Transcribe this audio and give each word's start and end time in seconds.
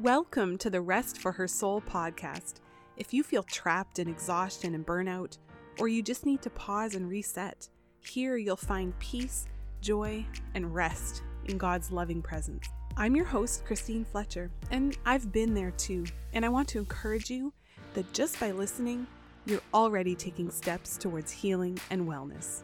Welcome 0.00 0.58
to 0.58 0.70
the 0.70 0.80
Rest 0.80 1.18
for 1.18 1.30
Her 1.30 1.46
Soul 1.46 1.80
podcast. 1.80 2.54
If 2.96 3.14
you 3.14 3.22
feel 3.22 3.44
trapped 3.44 4.00
in 4.00 4.08
exhaustion 4.08 4.74
and 4.74 4.84
burnout, 4.84 5.38
or 5.78 5.86
you 5.86 6.02
just 6.02 6.26
need 6.26 6.42
to 6.42 6.50
pause 6.50 6.96
and 6.96 7.08
reset, 7.08 7.68
here 8.00 8.36
you'll 8.36 8.56
find 8.56 8.98
peace, 8.98 9.46
joy, 9.80 10.26
and 10.56 10.74
rest 10.74 11.22
in 11.44 11.58
God's 11.58 11.92
loving 11.92 12.22
presence. 12.22 12.66
I'm 12.96 13.14
your 13.14 13.24
host, 13.24 13.64
Christine 13.64 14.04
Fletcher, 14.04 14.50
and 14.72 14.98
I've 15.06 15.30
been 15.30 15.54
there 15.54 15.70
too. 15.70 16.06
And 16.32 16.44
I 16.44 16.48
want 16.48 16.66
to 16.70 16.80
encourage 16.80 17.30
you 17.30 17.52
that 17.94 18.12
just 18.12 18.40
by 18.40 18.50
listening, 18.50 19.06
you're 19.46 19.60
already 19.72 20.16
taking 20.16 20.50
steps 20.50 20.98
towards 20.98 21.30
healing 21.30 21.78
and 21.90 22.08
wellness. 22.08 22.62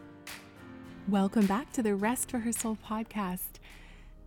Welcome 1.06 1.46
back 1.46 1.70
to 1.74 1.82
the 1.84 1.94
Rest 1.94 2.28
for 2.28 2.40
Her 2.40 2.50
Soul 2.50 2.76
podcast. 2.84 3.60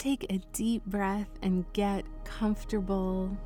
Take 0.03 0.25
a 0.29 0.39
deep 0.51 0.85
breath 0.85 1.29
and 1.41 1.63
get 1.71 2.03
comfortable. 2.25 3.37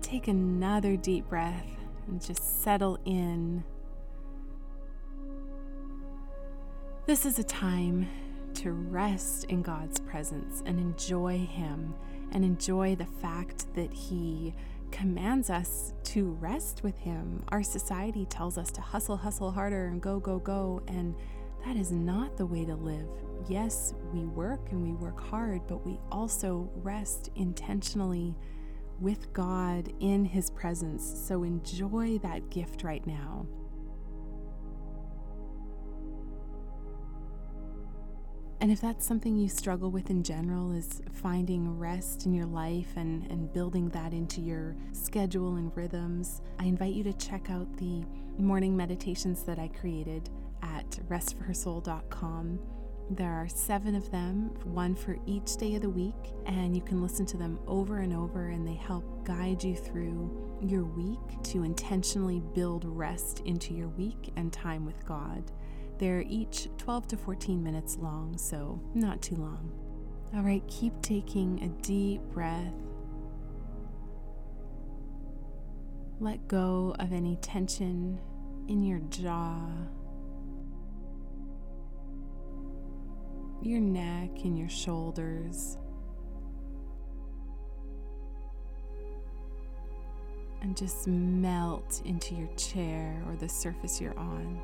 Take 0.00 0.28
another 0.28 0.96
deep 0.96 1.28
breath 1.28 1.66
and 2.06 2.24
just 2.24 2.62
settle 2.62 2.96
in. 3.04 3.64
This 7.06 7.26
is 7.26 7.40
a 7.40 7.42
time 7.42 8.08
to 8.54 8.70
rest 8.70 9.46
in 9.46 9.62
God's 9.62 9.98
presence 9.98 10.62
and 10.64 10.78
enjoy 10.78 11.38
Him 11.38 11.96
and 12.30 12.44
enjoy 12.44 12.94
the 12.94 13.06
fact 13.20 13.66
that 13.74 13.92
He 13.92 14.54
commands 14.92 15.50
us 15.50 15.92
to 16.04 16.36
rest 16.40 16.84
with 16.84 16.96
Him. 16.98 17.42
Our 17.48 17.64
society 17.64 18.26
tells 18.26 18.56
us 18.56 18.70
to 18.70 18.80
hustle, 18.80 19.16
hustle 19.16 19.50
harder 19.50 19.86
and 19.86 20.00
go, 20.00 20.20
go, 20.20 20.38
go. 20.38 20.84
And 20.86 21.16
that 21.64 21.76
is 21.76 21.90
not 21.92 22.36
the 22.36 22.46
way 22.46 22.64
to 22.64 22.74
live. 22.74 23.08
Yes, 23.48 23.94
we 24.12 24.24
work 24.24 24.70
and 24.70 24.82
we 24.82 24.92
work 24.92 25.20
hard, 25.20 25.62
but 25.66 25.84
we 25.86 25.98
also 26.10 26.70
rest 26.76 27.30
intentionally 27.36 28.34
with 29.00 29.32
God 29.32 29.92
in 30.00 30.24
His 30.24 30.50
presence. 30.50 31.04
So 31.26 31.42
enjoy 31.42 32.18
that 32.18 32.50
gift 32.50 32.82
right 32.82 33.06
now. 33.06 33.46
And 38.60 38.72
if 38.72 38.80
that's 38.80 39.06
something 39.06 39.36
you 39.36 39.48
struggle 39.48 39.90
with 39.90 40.10
in 40.10 40.24
general, 40.24 40.72
is 40.72 41.00
finding 41.12 41.78
rest 41.78 42.26
in 42.26 42.34
your 42.34 42.46
life 42.46 42.88
and, 42.96 43.30
and 43.30 43.52
building 43.52 43.88
that 43.90 44.12
into 44.12 44.40
your 44.40 44.74
schedule 44.90 45.56
and 45.56 45.74
rhythms, 45.76 46.42
I 46.58 46.64
invite 46.64 46.94
you 46.94 47.04
to 47.04 47.12
check 47.12 47.50
out 47.50 47.72
the 47.76 48.04
morning 48.36 48.76
meditations 48.76 49.44
that 49.44 49.60
I 49.60 49.68
created 49.68 50.28
at 50.62 50.90
restforhersoul.com. 51.08 52.58
There 53.10 53.32
are 53.32 53.48
seven 53.48 53.94
of 53.94 54.10
them, 54.10 54.50
one 54.64 54.94
for 54.94 55.16
each 55.24 55.56
day 55.56 55.76
of 55.76 55.82
the 55.82 55.88
week, 55.88 56.34
and 56.44 56.76
you 56.76 56.82
can 56.82 57.02
listen 57.02 57.24
to 57.26 57.38
them 57.38 57.58
over 57.66 58.00
and 58.00 58.12
over, 58.12 58.48
and 58.48 58.68
they 58.68 58.74
help 58.74 59.24
guide 59.24 59.64
you 59.64 59.74
through 59.74 60.58
your 60.60 60.84
week 60.84 61.42
to 61.44 61.62
intentionally 61.62 62.42
build 62.54 62.84
rest 62.84 63.40
into 63.46 63.72
your 63.72 63.88
week 63.88 64.30
and 64.36 64.52
time 64.52 64.84
with 64.84 65.06
God. 65.06 65.42
They're 65.98 66.22
each 66.28 66.68
12 66.76 67.08
to 67.08 67.16
14 67.16 67.62
minutes 67.62 67.96
long, 67.96 68.36
so 68.36 68.78
not 68.94 69.22
too 69.22 69.36
long. 69.36 69.72
All 70.34 70.42
right, 70.42 70.62
keep 70.68 71.00
taking 71.00 71.62
a 71.62 71.68
deep 71.82 72.20
breath. 72.34 72.74
Let 76.20 76.46
go 76.46 76.94
of 76.98 77.14
any 77.14 77.36
tension 77.36 78.20
in 78.68 78.82
your 78.82 78.98
jaw 79.08 79.66
your 83.62 83.80
neck 83.80 84.30
and 84.44 84.58
your 84.58 84.68
shoulders. 84.68 85.76
And 90.60 90.76
just 90.76 91.06
melt 91.06 92.02
into 92.04 92.34
your 92.34 92.48
chair 92.56 93.22
or 93.28 93.36
the 93.36 93.48
surface 93.48 94.00
you're 94.00 94.18
on. 94.18 94.60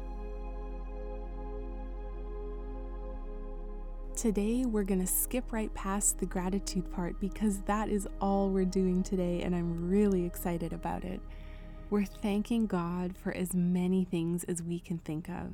Today, 4.17 4.65
we're 4.65 4.85
going 4.85 5.01
to 5.01 5.07
skip 5.07 5.53
right 5.53 5.73
past 5.75 6.19
the 6.19 6.27
gratitude 6.27 6.91
part 6.93 7.21
because 7.21 7.61
that 7.63 7.89
is 7.89 8.09
all 8.21 8.49
we're 8.49 8.65
doing 8.65 9.03
today, 9.03 9.43
and 9.43 9.55
I'm 9.55 9.89
really 9.91 10.25
excited 10.25 10.73
about 10.73 11.05
it. 11.05 11.21
We're 11.91 12.05
thanking 12.05 12.67
God 12.67 13.17
for 13.17 13.33
as 13.33 13.55
many 13.55 14.05
things 14.05 14.45
as 14.45 14.63
we 14.63 14.81
can 14.81 14.99
think 14.99 15.29
of. 15.29 15.53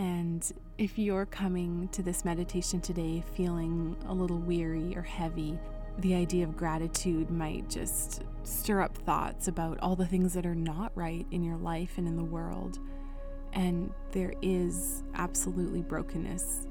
And 0.00 0.50
if 0.78 0.98
you're 0.98 1.26
coming 1.26 1.86
to 1.88 2.02
this 2.02 2.24
meditation 2.24 2.80
today 2.80 3.22
feeling 3.34 3.94
a 4.08 4.14
little 4.14 4.38
weary 4.38 4.96
or 4.96 5.02
heavy, 5.02 5.58
the 5.98 6.14
idea 6.14 6.42
of 6.42 6.56
gratitude 6.56 7.30
might 7.30 7.68
just 7.68 8.22
stir 8.42 8.80
up 8.80 8.96
thoughts 8.96 9.48
about 9.48 9.78
all 9.80 9.94
the 9.94 10.06
things 10.06 10.32
that 10.32 10.46
are 10.46 10.54
not 10.54 10.90
right 10.94 11.26
in 11.32 11.44
your 11.44 11.58
life 11.58 11.98
and 11.98 12.08
in 12.08 12.16
the 12.16 12.24
world. 12.24 12.78
And 13.52 13.92
there 14.10 14.32
is 14.40 15.02
absolutely 15.16 15.82
brokenness 15.82 16.66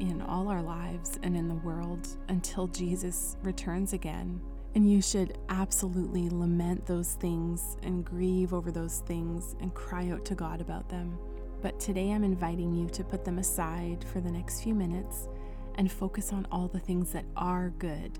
in 0.00 0.20
all 0.20 0.48
our 0.48 0.60
lives 0.60 1.18
and 1.22 1.38
in 1.38 1.48
the 1.48 1.54
world 1.54 2.06
until 2.28 2.66
Jesus 2.66 3.38
returns 3.42 3.94
again. 3.94 4.42
And 4.74 4.92
you 4.92 5.00
should 5.00 5.38
absolutely 5.48 6.28
lament 6.28 6.84
those 6.84 7.14
things 7.14 7.78
and 7.82 8.04
grieve 8.04 8.52
over 8.52 8.70
those 8.70 8.98
things 9.06 9.56
and 9.62 9.72
cry 9.72 10.10
out 10.10 10.26
to 10.26 10.34
God 10.34 10.60
about 10.60 10.90
them. 10.90 11.18
But 11.60 11.80
today 11.80 12.12
I'm 12.12 12.24
inviting 12.24 12.72
you 12.72 12.88
to 12.90 13.02
put 13.02 13.24
them 13.24 13.38
aside 13.38 14.04
for 14.12 14.20
the 14.20 14.30
next 14.30 14.62
few 14.62 14.74
minutes 14.74 15.28
and 15.74 15.90
focus 15.90 16.32
on 16.32 16.46
all 16.52 16.68
the 16.68 16.78
things 16.78 17.12
that 17.12 17.24
are 17.36 17.70
good. 17.78 18.18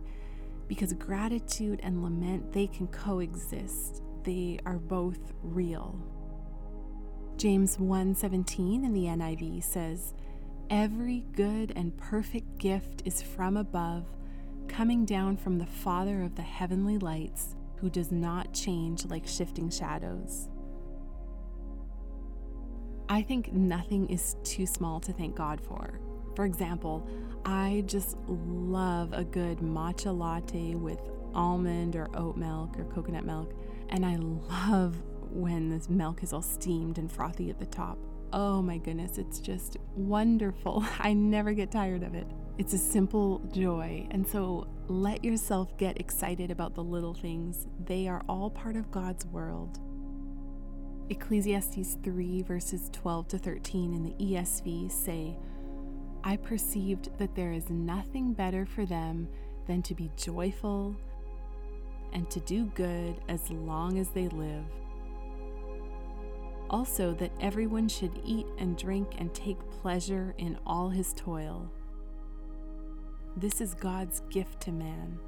Because 0.66 0.93
gratitude 0.93 1.81
and 1.82 2.03
lament, 2.03 2.53
they 2.53 2.66
can 2.66 2.88
coexist. 2.88 4.03
They 4.25 4.59
are 4.66 4.78
both 4.78 5.32
real. 5.43 5.98
James 7.37 7.78
1:17 7.78 8.84
in 8.84 8.93
the 8.93 9.06
NIV 9.06 9.62
says, 9.62 10.15
"Every 10.69 11.25
good 11.32 11.72
and 11.77 11.97
perfect 11.97 12.59
gift 12.59 13.03
is 13.04 13.22
from 13.22 13.56
above, 13.56 14.04
coming 14.66 15.04
down 15.04 15.37
from 15.37 15.59
the 15.59 15.66
Father 15.66 16.22
of 16.22 16.34
the 16.34 16.43
heavenly 16.43 16.98
lights, 16.98 17.54
who 17.77 17.88
does 17.88 18.10
not 18.10 18.53
change 18.53 19.06
like 19.06 19.27
shifting 19.27 19.71
shadows." 19.71 20.48
I 23.09 23.23
think 23.23 23.53
nothing 23.53 24.09
is 24.09 24.37
too 24.45 24.67
small 24.67 25.01
to 25.01 25.13
thank 25.13 25.35
God 25.35 25.61
for. 25.61 25.99
For 26.37 26.45
example, 26.45 27.09
I 27.45 27.83
just 27.87 28.17
love 28.27 29.13
a 29.13 29.25
good 29.25 29.59
matcha 29.59 30.17
latte 30.17 30.75
with 30.75 31.01
almond 31.35 31.97
or 31.97 32.09
oat 32.15 32.37
milk 32.37 32.79
or 32.79 32.85
coconut 32.85 33.25
milk, 33.25 33.55
and 33.89 34.05
I 34.05 34.17
love 34.17 34.97
when 35.31 35.71
this 35.71 35.89
milk 35.89 36.23
is 36.23 36.33
all 36.33 36.43
steamed 36.43 36.99
and 36.99 37.11
frothy 37.11 37.49
at 37.51 37.59
the 37.59 37.67
top. 37.67 37.99
Oh 38.33 38.61
my 38.61 38.77
goodness, 38.77 39.17
it's 39.17 39.41
just 39.41 39.79
wonderful. 39.97 40.85
I 40.99 41.15
never 41.15 41.53
get 41.53 41.71
tired 41.71 42.03
of 42.03 42.15
it. 42.15 42.27
It's 42.59 42.75
a 42.75 42.79
simple 42.79 43.39
joy, 43.53 44.07
and 44.11 44.27
so 44.27 44.67
let 44.89 45.25
yourself 45.25 45.77
get 45.79 45.99
excited 46.01 46.51
about 46.51 46.75
the 46.75 46.85
little 46.85 47.15
things. 47.15 47.67
They 47.87 48.07
are 48.07 48.23
all 48.29 48.51
part 48.51 48.77
of 48.77 48.91
God's 48.91 49.25
world. 49.27 49.81
Ecclesiastes 51.11 51.97
3, 52.03 52.43
verses 52.43 52.91
12 52.93 53.29
to 53.29 53.39
13 53.39 53.95
in 53.95 54.03
the 54.03 54.15
ESV 54.23 54.91
say, 54.91 55.37
I 56.23 56.37
perceived 56.37 57.17
that 57.19 57.35
there 57.35 57.53
is 57.53 57.71
nothing 57.71 58.35
better 58.35 58.67
for 58.67 58.85
them 58.85 59.27
than 59.67 59.81
to 59.83 59.95
be 59.95 60.11
joyful 60.17 60.95
and 62.13 62.29
to 62.31 62.41
do 62.41 62.67
good 62.75 63.21
as 63.29 63.51
long 63.51 63.99
as 63.99 64.11
they 64.11 64.29
live. 64.29 64.65
Also, 66.69 67.15
that 67.15 67.33
everyone 67.41 67.89
should 67.89 68.21
eat 68.23 68.47
and 68.59 68.77
drink 68.77 69.15
and 69.17 69.33
take 69.33 69.59
pleasure 69.71 70.35
in 70.37 70.59
all 70.67 70.91
his 70.91 71.15
toil. 71.15 71.71
This 73.35 73.63
is 73.63 73.73
God's 73.73 74.21
gift 74.29 74.61
to 74.63 74.73
man. 74.73 75.19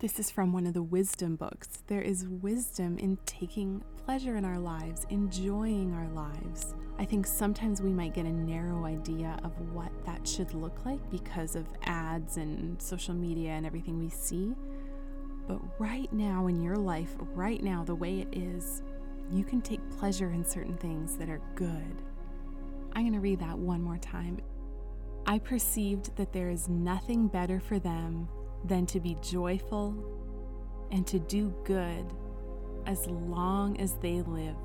This 0.00 0.20
is 0.20 0.30
from 0.30 0.52
one 0.52 0.64
of 0.64 0.74
the 0.74 0.82
wisdom 0.82 1.34
books. 1.34 1.82
There 1.88 2.02
is 2.02 2.28
wisdom 2.28 2.98
in 2.98 3.18
taking 3.26 3.82
pleasure 4.04 4.36
in 4.36 4.44
our 4.44 4.60
lives, 4.60 5.04
enjoying 5.10 5.92
our 5.92 6.06
lives. 6.10 6.76
I 7.00 7.04
think 7.04 7.26
sometimes 7.26 7.82
we 7.82 7.92
might 7.92 8.14
get 8.14 8.24
a 8.24 8.32
narrow 8.32 8.84
idea 8.84 9.40
of 9.42 9.58
what 9.72 9.90
that 10.06 10.24
should 10.26 10.54
look 10.54 10.84
like 10.84 11.00
because 11.10 11.56
of 11.56 11.66
ads 11.82 12.36
and 12.36 12.80
social 12.80 13.12
media 13.12 13.50
and 13.50 13.66
everything 13.66 13.98
we 13.98 14.08
see. 14.08 14.54
But 15.48 15.58
right 15.80 16.12
now 16.12 16.46
in 16.46 16.62
your 16.62 16.76
life, 16.76 17.16
right 17.34 17.60
now, 17.60 17.82
the 17.82 17.96
way 17.96 18.20
it 18.20 18.28
is, 18.30 18.84
you 19.32 19.42
can 19.42 19.60
take 19.60 19.80
pleasure 19.98 20.30
in 20.30 20.44
certain 20.44 20.76
things 20.76 21.16
that 21.16 21.28
are 21.28 21.42
good. 21.56 22.02
I'm 22.92 23.02
going 23.02 23.14
to 23.14 23.20
read 23.20 23.40
that 23.40 23.58
one 23.58 23.82
more 23.82 23.98
time. 23.98 24.38
I 25.26 25.40
perceived 25.40 26.14
that 26.14 26.32
there 26.32 26.50
is 26.50 26.68
nothing 26.68 27.26
better 27.26 27.58
for 27.58 27.80
them 27.80 28.28
than 28.64 28.86
to 28.86 29.00
be 29.00 29.16
joyful 29.22 29.94
and 30.90 31.06
to 31.06 31.18
do 31.18 31.54
good 31.64 32.04
as 32.86 33.06
long 33.06 33.78
as 33.80 33.94
they 33.94 34.22
live. 34.22 34.56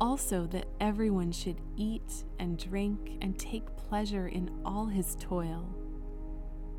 also 0.00 0.46
that 0.46 0.66
everyone 0.80 1.30
should 1.30 1.60
eat 1.76 2.24
and 2.38 2.58
drink 2.58 3.18
and 3.20 3.38
take 3.38 3.76
pleasure 3.76 4.28
in 4.28 4.50
all 4.64 4.86
his 4.86 5.16
toil. 5.20 5.68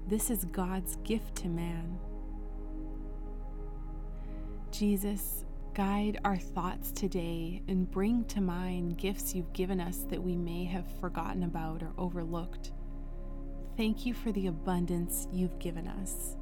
This 0.08 0.30
is 0.30 0.46
God's 0.46 0.96
gift 0.98 1.36
to 1.38 1.48
man. 1.48 2.00
Jesus, 4.72 5.46
guide 5.74 6.20
our 6.26 6.38
thoughts 6.38 6.92
today 6.92 7.62
and 7.68 7.90
bring 7.92 8.26
to 8.26 8.42
mind 8.42 8.98
gifts 8.98 9.36
you've 9.36 9.54
given 9.54 9.80
us 9.80 10.06
that 10.10 10.22
we 10.22 10.36
may 10.36 10.64
have 10.66 10.86
forgotten 11.00 11.44
about 11.44 11.84
or 11.84 11.94
overlooked. 11.98 12.72
Thank 13.78 14.06
you 14.06 14.14
for 14.14 14.32
the 14.32 14.48
abundance 14.48 15.28
you've 15.32 15.58
given 15.60 15.88
us. 15.88 16.36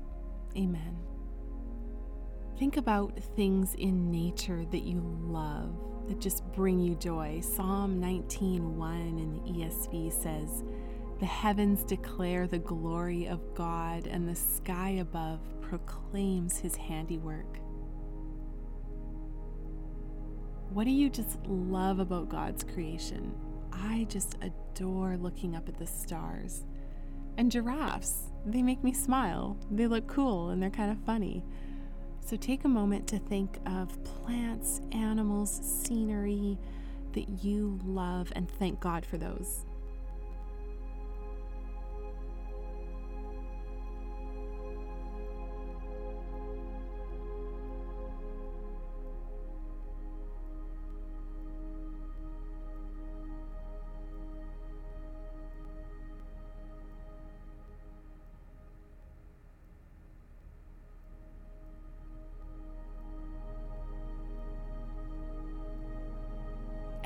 Amen. 0.57 0.97
Think 2.57 2.75
about 2.75 3.17
things 3.35 3.75
in 3.75 4.11
nature 4.11 4.65
that 4.71 4.83
you 4.83 4.99
love, 5.21 5.71
that 6.07 6.19
just 6.19 6.43
bring 6.51 6.79
you 6.79 6.95
joy. 6.95 7.39
Psalm 7.39 7.99
19:1 7.99 9.17
in 9.19 9.31
the 9.31 9.49
ESV 9.51 10.09
says, 10.09 10.63
"The 11.19 11.25
heavens 11.25 11.83
declare 11.83 12.47
the 12.47 12.59
glory 12.59 13.27
of 13.27 13.53
God, 13.53 14.07
and 14.07 14.27
the 14.27 14.35
sky 14.35 14.89
above 14.89 15.39
proclaims 15.61 16.57
his 16.57 16.75
handiwork." 16.75 17.59
What 20.73 20.83
do 20.83 20.91
you 20.91 21.09
just 21.09 21.39
love 21.47 21.99
about 21.99 22.29
God's 22.29 22.63
creation? 22.63 23.31
I 23.71 24.05
just 24.09 24.37
adore 24.41 25.15
looking 25.15 25.55
up 25.55 25.69
at 25.69 25.77
the 25.77 25.87
stars. 25.87 26.65
And 27.39 27.49
giraffes, 27.49 28.33
they 28.45 28.61
make 28.61 28.83
me 28.83 28.91
smile. 28.91 29.55
They 29.71 29.87
look 29.87 30.07
cool 30.07 30.49
and 30.49 30.61
they're 30.61 30.69
kind 30.69 30.91
of 30.91 30.97
funny. 31.05 31.41
So 32.19 32.35
take 32.35 32.65
a 32.65 32.67
moment 32.67 33.07
to 33.07 33.17
think 33.17 33.59
of 33.65 34.03
plants, 34.03 34.81
animals, 34.91 35.49
scenery 35.63 36.57
that 37.13 37.41
you 37.41 37.79
love 37.85 38.33
and 38.35 38.51
thank 38.51 38.81
God 38.81 39.05
for 39.05 39.17
those. 39.17 39.63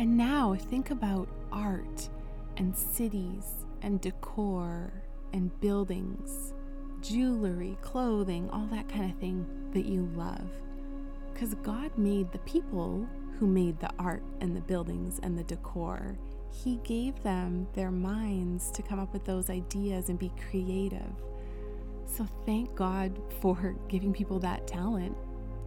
And 0.03 0.17
now 0.17 0.53
think 0.53 0.91
about 0.91 1.29
art 1.49 2.09
and 2.57 2.75
cities 2.75 3.63
and 3.83 4.01
decor 4.01 4.91
and 5.31 5.49
buildings, 5.61 6.53
jewelry, 6.99 7.77
clothing, 7.81 8.49
all 8.49 8.67
that 8.73 8.89
kind 8.89 9.09
of 9.09 9.17
thing 9.17 9.45
that 9.71 9.85
you 9.85 10.11
love. 10.13 10.49
Because 11.31 11.55
God 11.55 11.97
made 11.97 12.29
the 12.33 12.39
people 12.39 13.07
who 13.39 13.47
made 13.47 13.79
the 13.79 13.91
art 13.97 14.23
and 14.41 14.53
the 14.53 14.59
buildings 14.59 15.21
and 15.23 15.37
the 15.37 15.45
decor. 15.45 16.17
He 16.51 16.81
gave 16.83 17.23
them 17.23 17.65
their 17.71 17.89
minds 17.89 18.71
to 18.71 18.81
come 18.81 18.99
up 18.99 19.13
with 19.13 19.23
those 19.23 19.49
ideas 19.49 20.09
and 20.09 20.19
be 20.19 20.33
creative. 20.49 21.13
So 22.07 22.27
thank 22.45 22.75
God 22.75 23.17
for 23.39 23.77
giving 23.87 24.11
people 24.11 24.39
that 24.39 24.67
talent 24.67 25.15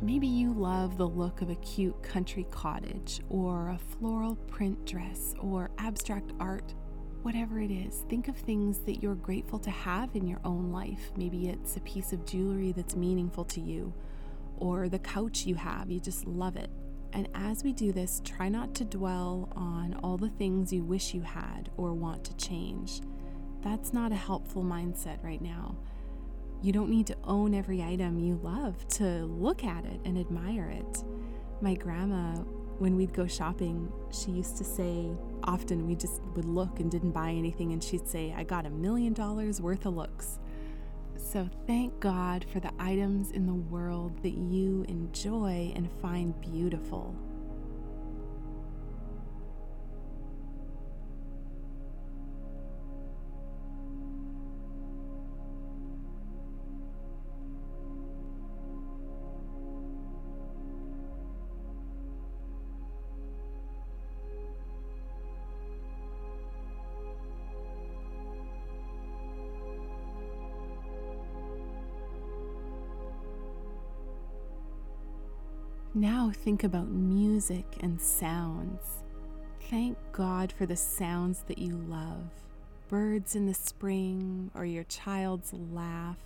Maybe 0.02 0.26
you 0.26 0.52
love 0.52 0.98
the 0.98 1.08
look 1.08 1.40
of 1.40 1.48
a 1.48 1.54
cute 1.56 2.02
country 2.02 2.46
cottage, 2.50 3.20
or 3.30 3.70
a 3.70 3.78
floral 3.78 4.36
print 4.36 4.84
dress, 4.84 5.34
or 5.40 5.70
abstract 5.78 6.32
art. 6.38 6.74
Whatever 7.22 7.60
it 7.60 7.70
is, 7.70 8.04
think 8.08 8.28
of 8.28 8.36
things 8.36 8.80
that 8.80 9.02
you're 9.02 9.14
grateful 9.14 9.58
to 9.58 9.70
have 9.70 10.14
in 10.14 10.26
your 10.26 10.40
own 10.44 10.70
life. 10.70 11.10
Maybe 11.16 11.48
it's 11.48 11.76
a 11.76 11.80
piece 11.80 12.12
of 12.12 12.26
jewelry 12.26 12.72
that's 12.72 12.94
meaningful 12.94 13.44
to 13.46 13.60
you, 13.60 13.94
or 14.58 14.88
the 14.88 14.98
couch 14.98 15.46
you 15.46 15.54
have, 15.54 15.90
you 15.90 15.98
just 15.98 16.26
love 16.26 16.56
it. 16.56 16.70
And 17.12 17.28
as 17.34 17.64
we 17.64 17.72
do 17.72 17.90
this, 17.90 18.20
try 18.22 18.50
not 18.50 18.74
to 18.74 18.84
dwell 18.84 19.48
on 19.56 19.98
all 20.02 20.18
the 20.18 20.28
things 20.28 20.72
you 20.72 20.84
wish 20.84 21.14
you 21.14 21.22
had 21.22 21.70
or 21.78 21.94
want 21.94 22.22
to 22.24 22.36
change. 22.36 23.00
That's 23.62 23.94
not 23.94 24.12
a 24.12 24.16
helpful 24.16 24.62
mindset 24.62 25.24
right 25.24 25.40
now. 25.40 25.76
You 26.66 26.72
don't 26.72 26.90
need 26.90 27.06
to 27.06 27.16
own 27.22 27.54
every 27.54 27.80
item 27.80 28.18
you 28.18 28.40
love 28.42 28.88
to 28.88 29.24
look 29.26 29.62
at 29.62 29.84
it 29.84 30.00
and 30.04 30.18
admire 30.18 30.68
it. 30.68 31.04
My 31.60 31.74
grandma, 31.74 32.40
when 32.80 32.96
we'd 32.96 33.12
go 33.12 33.28
shopping, 33.28 33.88
she 34.10 34.32
used 34.32 34.56
to 34.56 34.64
say, 34.64 35.12
often 35.44 35.86
we 35.86 35.94
just 35.94 36.20
would 36.34 36.44
look 36.44 36.80
and 36.80 36.90
didn't 36.90 37.12
buy 37.12 37.30
anything, 37.30 37.72
and 37.72 37.80
she'd 37.80 38.08
say, 38.08 38.34
I 38.36 38.42
got 38.42 38.66
a 38.66 38.70
million 38.70 39.12
dollars 39.12 39.60
worth 39.60 39.86
of 39.86 39.94
looks. 39.94 40.40
So 41.16 41.48
thank 41.68 42.00
God 42.00 42.44
for 42.52 42.58
the 42.58 42.72
items 42.80 43.30
in 43.30 43.46
the 43.46 43.54
world 43.54 44.20
that 44.24 44.36
you 44.36 44.84
enjoy 44.88 45.72
and 45.76 45.88
find 46.02 46.34
beautiful. 46.40 47.14
Now 76.26 76.32
think 76.32 76.64
about 76.64 76.88
music 76.88 77.76
and 77.82 78.00
sounds. 78.00 79.04
Thank 79.70 79.96
God 80.10 80.50
for 80.50 80.66
the 80.66 80.74
sounds 80.74 81.44
that 81.46 81.58
you 81.58 81.76
love 81.88 82.24
birds 82.88 83.36
in 83.36 83.46
the 83.46 83.54
spring, 83.54 84.50
or 84.54 84.64
your 84.64 84.82
child's 84.84 85.52
laugh, 85.52 86.18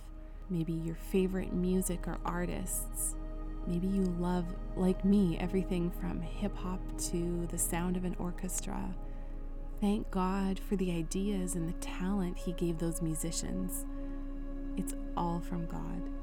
maybe 0.49 0.73
your 0.73 0.95
favorite 0.95 1.53
music 1.53 2.07
or 2.07 2.17
artists. 2.25 3.15
Maybe 3.67 3.85
you 3.85 4.03
love, 4.19 4.45
like 4.75 5.05
me, 5.05 5.37
everything 5.39 5.91
from 5.91 6.19
hip 6.19 6.57
hop 6.57 6.79
to 7.09 7.47
the 7.51 7.59
sound 7.59 7.95
of 7.95 8.03
an 8.03 8.15
orchestra. 8.17 8.95
Thank 9.81 10.09
God 10.09 10.59
for 10.59 10.75
the 10.77 10.91
ideas 10.91 11.53
and 11.53 11.69
the 11.69 11.77
talent 11.79 12.39
He 12.39 12.53
gave 12.53 12.79
those 12.79 13.03
musicians. 13.03 13.85
It's 14.77 14.95
all 15.15 15.41
from 15.41 15.67
God. 15.67 16.20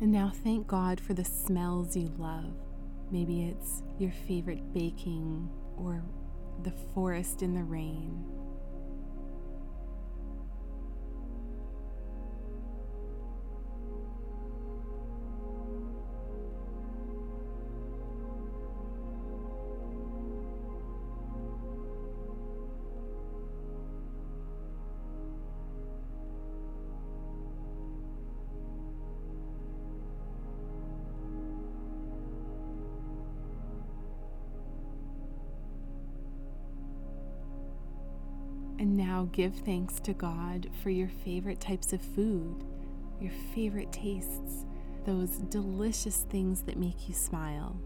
And 0.00 0.12
now 0.12 0.30
thank 0.44 0.66
God 0.66 1.00
for 1.00 1.14
the 1.14 1.24
smells 1.24 1.96
you 1.96 2.12
love. 2.18 2.54
Maybe 3.10 3.48
it's 3.48 3.82
your 3.98 4.12
favorite 4.26 4.72
baking 4.72 5.50
or 5.76 6.04
the 6.62 6.72
forest 6.94 7.42
in 7.42 7.54
the 7.54 7.64
rain 7.64 8.24
And 38.88 38.96
now 38.96 39.28
give 39.32 39.54
thanks 39.54 40.00
to 40.00 40.14
God 40.14 40.70
for 40.82 40.88
your 40.88 41.10
favorite 41.22 41.60
types 41.60 41.92
of 41.92 42.00
food, 42.00 42.64
your 43.20 43.32
favorite 43.54 43.92
tastes, 43.92 44.64
those 45.04 45.40
delicious 45.50 46.24
things 46.30 46.62
that 46.62 46.78
make 46.78 47.06
you 47.06 47.12
smile. 47.12 47.78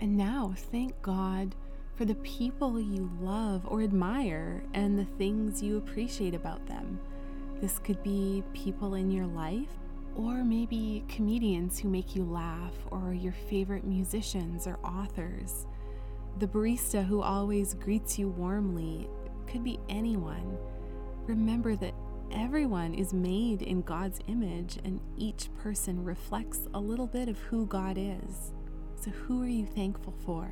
And 0.00 0.16
now 0.16 0.54
thank 0.70 1.00
God 1.02 1.54
for 1.96 2.04
the 2.04 2.14
people 2.16 2.80
you 2.80 3.10
love 3.20 3.66
or 3.66 3.82
admire 3.82 4.62
and 4.74 4.96
the 4.96 5.04
things 5.16 5.60
you 5.60 5.76
appreciate 5.78 6.34
about 6.34 6.64
them. 6.66 7.00
This 7.60 7.80
could 7.80 8.00
be 8.04 8.44
people 8.52 8.94
in 8.94 9.10
your 9.10 9.26
life, 9.26 9.70
or 10.14 10.44
maybe 10.44 11.04
comedians 11.08 11.78
who 11.78 11.88
make 11.88 12.14
you 12.14 12.22
laugh, 12.24 12.74
or 12.92 13.12
your 13.12 13.32
favorite 13.32 13.84
musicians 13.84 14.68
or 14.68 14.78
authors. 14.84 15.66
The 16.38 16.46
barista 16.46 17.04
who 17.04 17.20
always 17.20 17.74
greets 17.74 18.16
you 18.16 18.28
warmly 18.28 19.08
could 19.48 19.64
be 19.64 19.80
anyone. 19.88 20.56
Remember 21.26 21.74
that 21.74 21.94
everyone 22.30 22.94
is 22.94 23.12
made 23.12 23.62
in 23.62 23.82
God's 23.82 24.20
image, 24.28 24.78
and 24.84 25.00
each 25.16 25.48
person 25.60 26.04
reflects 26.04 26.68
a 26.74 26.78
little 26.78 27.08
bit 27.08 27.28
of 27.28 27.38
who 27.38 27.66
God 27.66 27.96
is. 27.98 28.52
So, 29.08 29.12
who 29.24 29.42
are 29.42 29.48
you 29.48 29.64
thankful 29.64 30.12
for? 30.26 30.50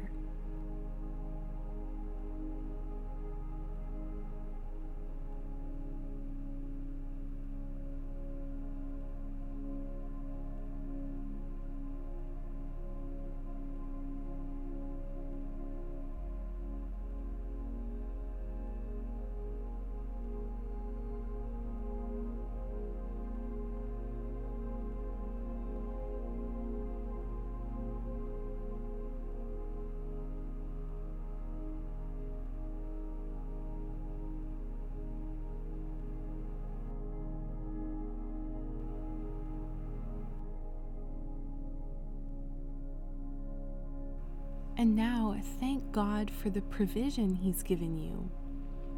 And 44.78 44.95
now 44.95 45.35
thank 45.59 45.90
God 45.90 46.30
for 46.30 46.50
the 46.50 46.61
provision 46.61 47.35
He's 47.35 47.62
given 47.62 47.97
you. 47.97 48.30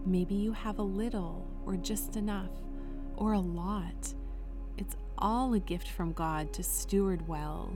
Maybe 0.05 0.35
you 0.35 0.53
have 0.53 0.79
a 0.79 0.83
little, 0.83 1.47
or 1.67 1.77
just 1.77 2.17
enough, 2.17 2.51
or 3.17 3.35
a 3.35 3.39
lot. 3.39 4.13
It's 4.77 4.97
all 5.19 5.55
a 5.55 5.61
gift 5.61 5.89
from 5.89 6.13
God 6.13 6.53
to 6.55 6.65
steward 6.65 7.27
well. 7.29 7.73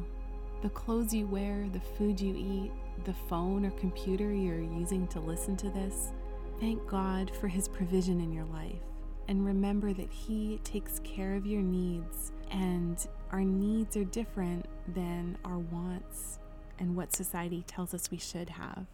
The 0.63 0.71
clothes 0.71 1.15
you 1.15 1.27
wear, 1.27 1.69
the 1.73 1.81
food 1.81 2.21
you 2.21 2.35
eat, 2.35 2.73
the 3.05 3.15
phone 3.15 3.65
or 3.65 3.71
computer 3.73 4.33
you're 4.33 4.59
using 4.59 5.07
to 5.09 5.21
listen 5.21 5.57
to 5.59 5.71
this, 5.71 6.13
thank 6.59 6.85
God 6.89 7.31
for 7.37 7.47
His 7.47 7.69
provision 7.69 8.21
in 8.21 8.33
your 8.33 8.47
life. 8.47 8.83
And 9.29 9.47
remember 9.47 9.93
that 9.93 10.11
He 10.11 10.59
takes 10.65 10.99
care 11.05 11.37
of 11.37 11.47
your 11.47 11.63
needs, 11.63 12.33
and 12.51 13.07
our 13.31 13.43
needs 13.43 13.97
are 13.97 14.05
different 14.05 14.67
than 14.89 15.39
our 15.45 15.59
wants 15.59 16.41
and 16.79 16.97
what 16.97 17.15
society 17.15 17.65
tells 17.67 17.95
us 17.95 18.11
we 18.11 18.19
should 18.19 18.51
have. 18.51 18.87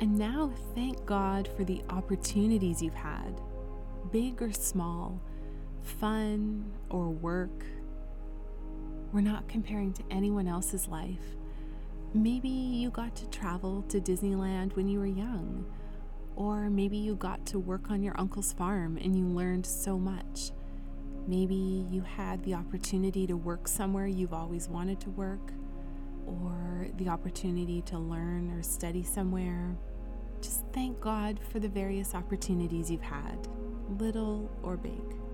And 0.00 0.16
now 0.16 0.52
thank 0.74 1.04
God 1.06 1.48
for 1.56 1.64
the 1.64 1.82
opportunities 1.90 2.80
you've 2.80 2.94
had, 2.94 3.40
big 4.12 4.40
or 4.40 4.52
small, 4.52 5.20
fun 5.82 6.72
or 6.88 7.10
work. 7.10 7.64
We're 9.12 9.22
not 9.22 9.48
comparing 9.48 9.92
to 9.94 10.04
anyone 10.10 10.46
else's 10.46 10.86
life. 10.86 11.36
Maybe 12.14 12.48
you 12.48 12.90
got 12.90 13.16
to 13.16 13.26
travel 13.30 13.82
to 13.88 14.00
Disneyland 14.00 14.76
when 14.76 14.86
you 14.86 15.00
were 15.00 15.06
young, 15.06 15.66
or 16.36 16.70
maybe 16.70 16.96
you 16.96 17.16
got 17.16 17.44
to 17.46 17.58
work 17.58 17.90
on 17.90 18.02
your 18.02 18.18
uncle's 18.20 18.52
farm 18.52 18.98
and 18.98 19.18
you 19.18 19.24
learned 19.26 19.66
so 19.66 19.98
much. 19.98 20.52
Maybe 21.26 21.86
you 21.90 22.02
had 22.02 22.42
the 22.44 22.54
opportunity 22.54 23.26
to 23.26 23.36
work 23.36 23.66
somewhere 23.66 24.06
you've 24.06 24.32
always 24.32 24.68
wanted 24.68 25.00
to 25.00 25.10
work, 25.10 25.52
or 26.26 26.67
the 26.96 27.08
opportunity 27.08 27.82
to 27.82 27.98
learn 27.98 28.50
or 28.52 28.62
study 28.62 29.02
somewhere. 29.02 29.76
Just 30.40 30.64
thank 30.72 31.00
God 31.00 31.38
for 31.50 31.58
the 31.58 31.68
various 31.68 32.14
opportunities 32.14 32.90
you've 32.90 33.00
had, 33.02 33.48
little 33.98 34.50
or 34.62 34.76
big. 34.76 35.27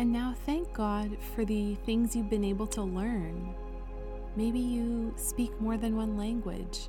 And 0.00 0.10
now 0.10 0.34
thank 0.46 0.72
God 0.72 1.14
for 1.34 1.44
the 1.44 1.74
things 1.84 2.16
you've 2.16 2.30
been 2.30 2.42
able 2.42 2.66
to 2.68 2.80
learn. 2.80 3.54
Maybe 4.34 4.58
you 4.58 5.12
speak 5.18 5.60
more 5.60 5.76
than 5.76 5.94
one 5.94 6.16
language, 6.16 6.88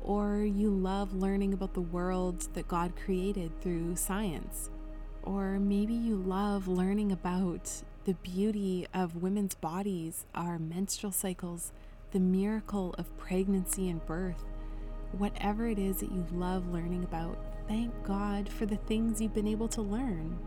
or 0.00 0.44
you 0.44 0.70
love 0.70 1.12
learning 1.12 1.54
about 1.54 1.74
the 1.74 1.80
world 1.80 2.46
that 2.54 2.68
God 2.68 2.92
created 3.04 3.50
through 3.60 3.96
science, 3.96 4.70
or 5.24 5.58
maybe 5.58 5.94
you 5.94 6.18
love 6.18 6.68
learning 6.68 7.10
about 7.10 7.68
the 8.04 8.14
beauty 8.14 8.86
of 8.94 9.16
women's 9.16 9.56
bodies, 9.56 10.24
our 10.32 10.56
menstrual 10.56 11.10
cycles, 11.10 11.72
the 12.12 12.20
miracle 12.20 12.94
of 12.96 13.18
pregnancy 13.18 13.90
and 13.90 14.06
birth. 14.06 14.44
Whatever 15.18 15.66
it 15.66 15.80
is 15.80 15.96
that 15.96 16.12
you 16.12 16.24
love 16.30 16.68
learning 16.68 17.02
about, 17.02 17.38
thank 17.66 17.92
God 18.04 18.48
for 18.48 18.66
the 18.66 18.76
things 18.76 19.20
you've 19.20 19.34
been 19.34 19.48
able 19.48 19.66
to 19.66 19.82
learn. 19.82 20.38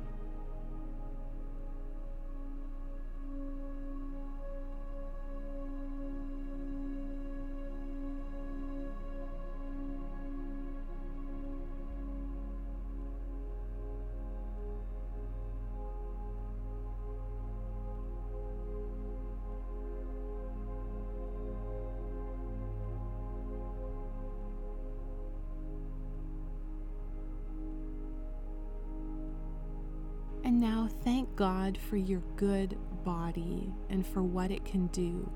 And 30.49 30.59
now 30.59 30.89
thank 31.03 31.35
God 31.35 31.77
for 31.77 31.95
your 31.95 32.23
good 32.35 32.75
body 33.03 33.71
and 33.91 34.03
for 34.03 34.23
what 34.23 34.49
it 34.49 34.65
can 34.65 34.87
do. 34.87 35.31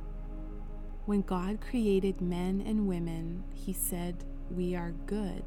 When 1.05 1.21
God 1.21 1.61
created 1.61 2.19
men 2.19 2.63
and 2.65 2.87
women, 2.87 3.43
He 3.53 3.73
said, 3.73 4.23
We 4.49 4.73
are 4.73 4.95
good. 5.05 5.43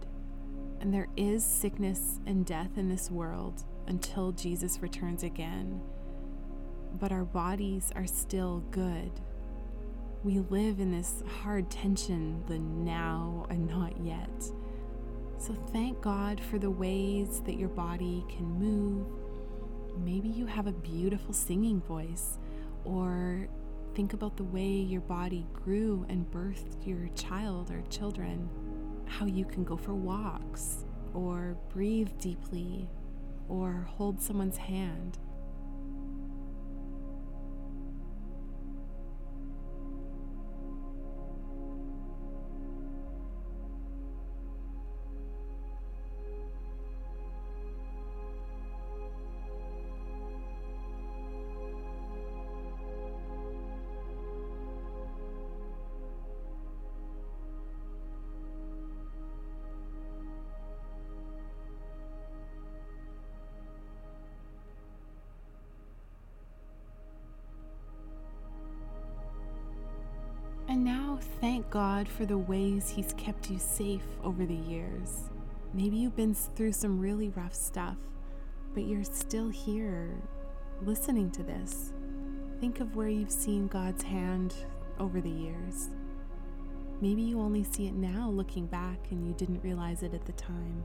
And 0.80 0.94
there 0.94 1.08
is 1.16 1.44
sickness 1.44 2.20
and 2.26 2.46
death 2.46 2.78
in 2.78 2.88
this 2.88 3.10
world 3.10 3.64
until 3.88 4.30
Jesus 4.30 4.78
returns 4.82 5.24
again. 5.24 5.80
But 7.00 7.10
our 7.10 7.24
bodies 7.24 7.90
are 7.96 8.06
still 8.06 8.60
good. 8.70 9.10
We 10.22 10.38
live 10.48 10.78
in 10.78 10.92
this 10.92 11.24
hard 11.42 11.72
tension, 11.72 12.44
the 12.46 12.60
now 12.60 13.48
and 13.50 13.66
not 13.66 14.00
yet. 14.00 14.44
So 15.38 15.54
thank 15.72 16.00
God 16.02 16.40
for 16.40 16.60
the 16.60 16.70
ways 16.70 17.42
that 17.46 17.58
your 17.58 17.68
body 17.68 18.24
can 18.28 18.44
move 18.44 19.25
Maybe 20.04 20.28
you 20.28 20.46
have 20.46 20.66
a 20.66 20.72
beautiful 20.72 21.32
singing 21.32 21.80
voice, 21.80 22.38
or 22.84 23.48
Think 23.96 24.12
about 24.12 24.36
the 24.36 24.44
way 24.44 24.68
your 24.68 25.00
body 25.00 25.46
grew 25.54 26.04
and 26.10 26.30
birthed 26.30 26.86
your 26.86 27.08
child 27.14 27.70
or 27.70 27.80
children, 27.88 28.46
how 29.06 29.24
you 29.24 29.46
can 29.46 29.64
go 29.64 29.74
for 29.74 29.94
walks, 29.94 30.84
or 31.14 31.56
breathe 31.70 32.10
deeply, 32.18 32.90
or 33.48 33.88
hold 33.88 34.20
someone's 34.20 34.58
hand. 34.58 35.18
Thank 71.16 71.68
God 71.70 72.08
for 72.08 72.26
the 72.26 72.38
ways 72.38 72.88
He's 72.88 73.12
kept 73.14 73.50
you 73.50 73.58
safe 73.58 74.06
over 74.22 74.46
the 74.46 74.54
years. 74.54 75.30
Maybe 75.74 75.96
you've 75.96 76.16
been 76.16 76.34
through 76.34 76.72
some 76.72 76.98
really 76.98 77.28
rough 77.30 77.54
stuff, 77.54 77.96
but 78.74 78.84
you're 78.84 79.04
still 79.04 79.48
here 79.48 80.10
listening 80.82 81.30
to 81.32 81.42
this. 81.42 81.92
Think 82.60 82.80
of 82.80 82.96
where 82.96 83.08
you've 83.08 83.30
seen 83.30 83.66
God's 83.68 84.02
hand 84.02 84.54
over 84.98 85.20
the 85.20 85.30
years. 85.30 85.90
Maybe 87.00 87.22
you 87.22 87.40
only 87.40 87.64
see 87.64 87.86
it 87.86 87.94
now 87.94 88.30
looking 88.30 88.66
back 88.66 88.98
and 89.10 89.26
you 89.26 89.34
didn't 89.34 89.62
realize 89.62 90.02
it 90.02 90.14
at 90.14 90.24
the 90.24 90.32
time. 90.32 90.82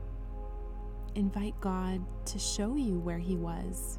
Invite 1.14 1.58
God 1.60 2.00
to 2.26 2.38
show 2.38 2.76
you 2.76 2.98
where 2.98 3.18
He 3.18 3.36
was, 3.36 3.98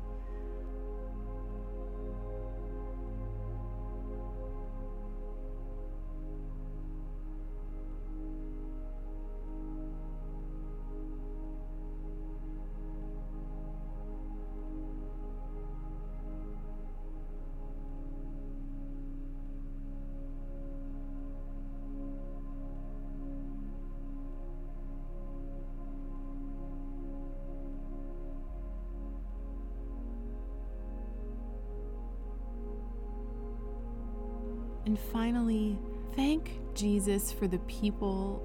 And 34.94 35.00
finally, 35.12 35.76
thank 36.16 36.60
Jesus 36.76 37.32
for 37.32 37.48
the 37.48 37.58
people 37.62 38.44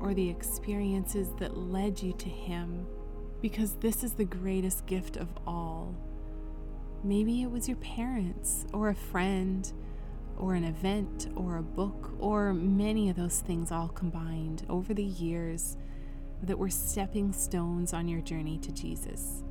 or 0.00 0.14
the 0.14 0.30
experiences 0.30 1.28
that 1.38 1.58
led 1.58 2.02
you 2.02 2.14
to 2.14 2.26
Him, 2.26 2.86
because 3.42 3.74
this 3.74 4.02
is 4.02 4.14
the 4.14 4.24
greatest 4.24 4.86
gift 4.86 5.18
of 5.18 5.28
all. 5.46 5.94
Maybe 7.04 7.42
it 7.42 7.50
was 7.50 7.68
your 7.68 7.76
parents, 7.76 8.64
or 8.72 8.88
a 8.88 8.94
friend, 8.94 9.70
or 10.38 10.54
an 10.54 10.64
event, 10.64 11.28
or 11.36 11.58
a 11.58 11.62
book, 11.62 12.12
or 12.18 12.54
many 12.54 13.10
of 13.10 13.16
those 13.16 13.40
things 13.40 13.70
all 13.70 13.88
combined 13.88 14.64
over 14.70 14.94
the 14.94 15.04
years 15.04 15.76
that 16.44 16.58
were 16.58 16.70
stepping 16.70 17.30
stones 17.30 17.92
on 17.92 18.08
your 18.08 18.22
journey 18.22 18.56
to 18.60 18.72
Jesus. 18.72 19.42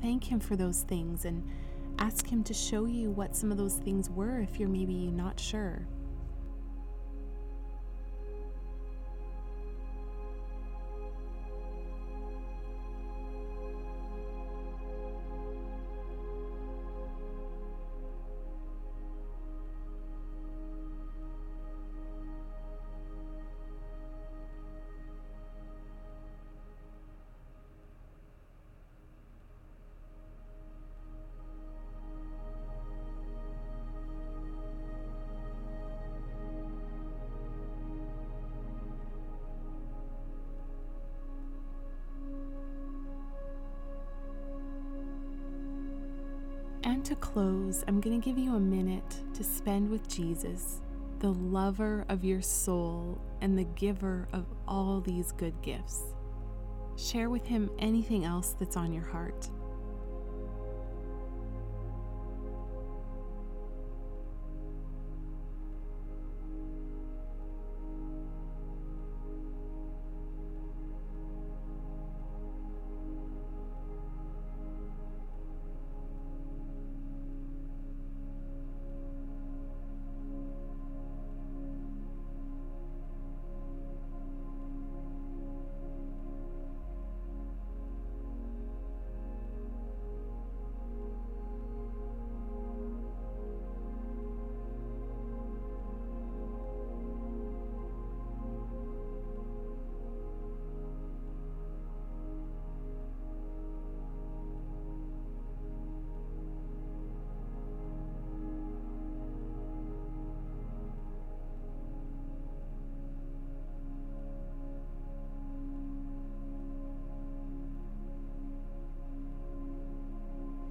Thank 0.00 0.32
Him 0.32 0.40
for 0.40 0.56
those 0.56 0.80
things 0.80 1.26
and 1.26 1.46
Ask 1.98 2.26
Him 2.26 2.42
to 2.44 2.54
show 2.54 2.86
you 2.86 3.10
what 3.10 3.36
some 3.36 3.52
of 3.52 3.58
those 3.58 3.76
things 3.76 4.10
were 4.10 4.40
if 4.40 4.58
you're 4.58 4.68
maybe 4.68 5.10
not 5.10 5.38
sure. 5.38 5.86
To 47.12 47.20
close, 47.20 47.84
I'm 47.86 48.00
going 48.00 48.18
to 48.18 48.24
give 48.24 48.38
you 48.38 48.54
a 48.54 48.60
minute 48.60 49.20
to 49.34 49.44
spend 49.44 49.90
with 49.90 50.08
Jesus, 50.08 50.80
the 51.18 51.34
lover 51.34 52.06
of 52.08 52.24
your 52.24 52.40
soul 52.40 53.20
and 53.42 53.58
the 53.58 53.64
giver 53.64 54.28
of 54.32 54.46
all 54.66 55.02
these 55.02 55.32
good 55.32 55.52
gifts. 55.60 56.14
Share 56.96 57.28
with 57.28 57.46
him 57.46 57.70
anything 57.78 58.24
else 58.24 58.56
that's 58.58 58.78
on 58.78 58.94
your 58.94 59.04
heart. 59.04 59.46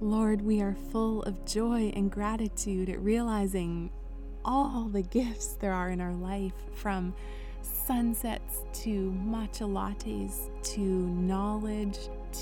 Lord, 0.02 0.42
we 0.42 0.60
are 0.60 0.74
full 0.90 1.22
of 1.22 1.44
joy 1.44 1.92
and 1.94 2.10
gratitude 2.10 2.90
at 2.90 3.00
realizing 3.00 3.88
all 4.44 4.88
the 4.92 5.02
gifts 5.02 5.54
there 5.60 5.72
are 5.72 5.90
in 5.90 6.00
our 6.00 6.12
life 6.14 6.52
from 6.74 7.14
sunsets 7.60 8.64
to 8.72 9.12
matcha 9.24 9.62
lattes 9.64 10.50
to 10.74 10.80
knowledge 10.80 11.98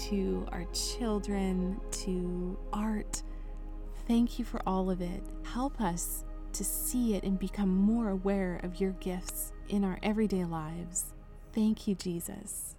to 0.09 0.47
our 0.53 0.65
children 0.73 1.79
to 1.91 2.59
art. 2.73 3.23
Thank 4.09 4.39
you 4.39 4.45
for 4.47 4.63
all 4.67 4.91
of 4.91 5.03
it. 5.03 5.23
Help 5.45 5.83
us 5.83 6.25
to 6.55 6.65
see 6.65 7.15
it 7.15 7.25
and 7.25 7.39
become 7.39 7.77
more 7.77 8.09
aware 8.09 8.59
of 8.63 8.81
your 8.81 8.93
gifts 8.93 9.53
in 9.69 9.85
our 9.85 9.99
everyday 10.03 10.47
lives. 10.47 11.13
Thank 11.53 11.87
you, 11.87 11.95
Jesus. 11.95 12.75